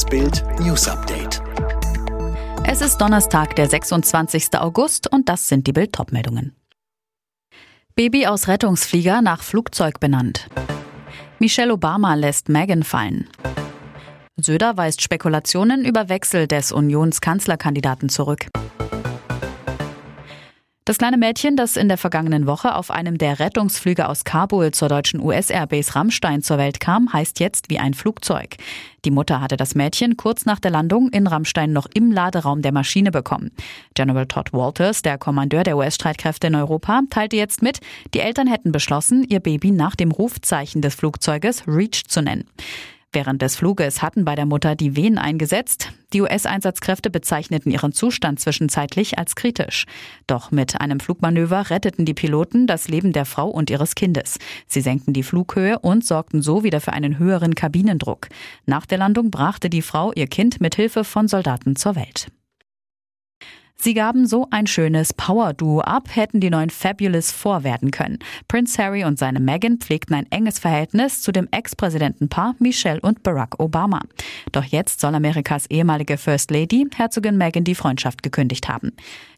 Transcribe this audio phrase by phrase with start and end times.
[0.00, 1.42] Das Bild News Update.
[2.66, 4.58] Es ist Donnerstag, der 26.
[4.58, 6.56] August und das sind die Bild meldungen
[7.96, 10.48] Baby aus Rettungsflieger nach Flugzeug benannt.
[11.38, 13.28] Michelle Obama lässt Megan fallen.
[14.38, 18.46] Söder weist Spekulationen über Wechsel des Unionskanzlerkandidaten zurück.
[20.86, 24.88] Das kleine Mädchen, das in der vergangenen Woche auf einem der Rettungsflüge aus Kabul zur
[24.88, 28.56] deutschen US-Airbase Rammstein zur Welt kam, heißt jetzt wie ein Flugzeug.
[29.04, 32.72] Die Mutter hatte das Mädchen kurz nach der Landung in Rammstein noch im Laderaum der
[32.72, 33.50] Maschine bekommen.
[33.94, 37.80] General Todd Walters, der Kommandeur der US-Streitkräfte in Europa, teilte jetzt mit,
[38.14, 42.48] die Eltern hätten beschlossen, ihr Baby nach dem Rufzeichen des Flugzeuges Reach zu nennen.
[43.12, 45.92] Während des Fluges hatten bei der Mutter die Wehen eingesetzt.
[46.12, 49.86] Die US-Einsatzkräfte bezeichneten ihren Zustand zwischenzeitlich als kritisch.
[50.28, 54.38] Doch mit einem Flugmanöver retteten die Piloten das Leben der Frau und ihres Kindes.
[54.68, 58.28] Sie senkten die Flughöhe und sorgten so wieder für einen höheren Kabinendruck.
[58.66, 62.28] Nach der Landung brachte die Frau ihr Kind mit Hilfe von Soldaten zur Welt.
[63.82, 68.18] Sie gaben so ein schönes Power-Duo ab, hätten die neuen Fabulous vorwerden können.
[68.46, 73.58] Prince Harry und seine Meghan pflegten ein enges Verhältnis zu dem Ex-Präsidentenpaar Michelle und Barack
[73.58, 74.02] Obama.
[74.52, 78.92] Doch jetzt soll Amerikas ehemalige First Lady, Herzogin Meghan, die Freundschaft gekündigt haben.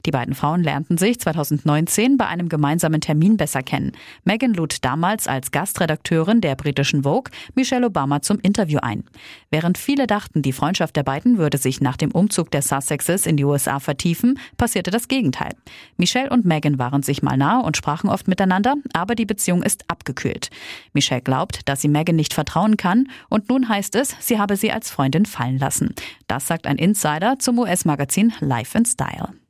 [0.05, 3.93] Die beiden Frauen lernten sich 2019 bei einem gemeinsamen Termin besser kennen.
[4.25, 9.05] Meghan lud damals als Gastredakteurin der britischen Vogue Michelle Obama zum Interview ein.
[9.53, 13.37] Während viele dachten, die Freundschaft der beiden würde sich nach dem Umzug der Sussexes in
[13.37, 15.55] die USA vertiefen, passierte das Gegenteil.
[15.97, 19.85] Michelle und Meghan waren sich mal nah und sprachen oft miteinander, aber die Beziehung ist
[19.89, 20.51] abgekühlt.
[20.93, 24.73] Michelle glaubt, dass sie Meghan nicht vertrauen kann und nun heißt es, sie habe sie
[24.73, 25.95] als Freundin fallen lassen.
[26.27, 29.42] Das sagt ein Insider zum US-Magazin Life and Style.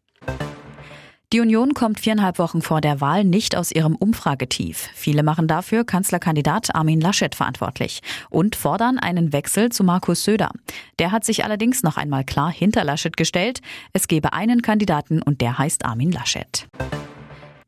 [1.33, 4.91] Die Union kommt viereinhalb Wochen vor der Wahl nicht aus ihrem Umfragetief.
[4.93, 10.51] Viele machen dafür Kanzlerkandidat Armin Laschet verantwortlich und fordern einen Wechsel zu Markus Söder.
[10.99, 13.63] Der hat sich allerdings noch einmal klar hinter Laschet gestellt.
[13.95, 16.69] Es gebe einen Kandidaten und der heißt Armin Laschet.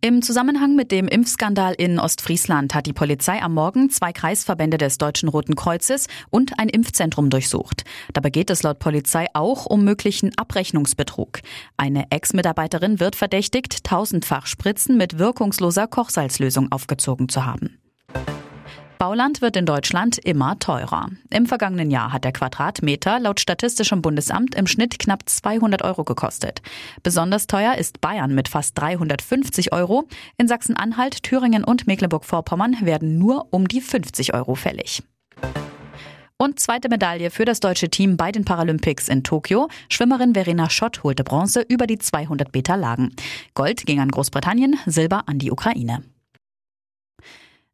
[0.04, 4.98] Im Zusammenhang mit dem Impfskandal in Ostfriesland hat die Polizei am Morgen zwei Kreisverbände des
[4.98, 7.84] Deutschen Roten Kreuzes und ein Impfzentrum durchsucht.
[8.12, 11.40] Dabei geht es laut Polizei auch um möglichen Abrechnungsbetrug.
[11.78, 17.78] Eine Ex-Mitarbeiterin wird verdächtigt, tausendfach Spritzen mit wirkungsloser Kochsalzlösung aufgezogen zu haben.
[18.98, 21.08] Bauland wird in Deutschland immer teurer.
[21.30, 26.62] Im vergangenen Jahr hat der Quadratmeter laut Statistischem Bundesamt im Schnitt knapp 200 Euro gekostet.
[27.02, 30.08] Besonders teuer ist Bayern mit fast 350 Euro.
[30.38, 35.02] In Sachsen-Anhalt, Thüringen und Mecklenburg-Vorpommern werden nur um die 50 Euro fällig.
[36.36, 39.68] Und zweite Medaille für das deutsche Team bei den Paralympics in Tokio.
[39.88, 43.14] Schwimmerin Verena Schott holte Bronze über die 200 Meter Lagen.
[43.54, 46.02] Gold ging an Großbritannien, Silber an die Ukraine.